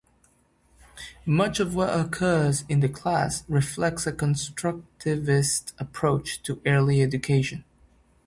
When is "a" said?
4.07-4.11